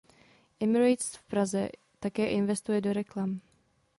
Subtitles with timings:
[0.59, 1.63] Emirates v Praze
[1.99, 3.39] také investuje do reklam.